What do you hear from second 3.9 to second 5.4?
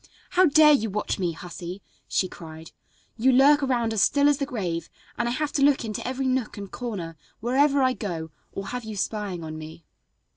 as still as the grave, and I